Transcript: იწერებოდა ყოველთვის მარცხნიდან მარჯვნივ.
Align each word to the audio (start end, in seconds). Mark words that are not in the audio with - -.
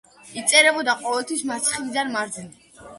იწერებოდა 0.41 0.97
ყოველთვის 1.03 1.47
მარცხნიდან 1.53 2.15
მარჯვნივ. 2.19 2.71